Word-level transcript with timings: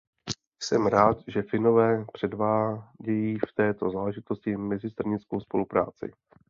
Jsem 0.63 0.87
rád, 0.87 1.17
že 1.27 1.41
Finové 1.41 2.05
předvádějí 2.13 3.37
v 3.37 3.53
této 3.55 3.89
záležitosti 3.91 4.57
mezistranickou 4.57 5.39
spolupráci. 5.39 6.11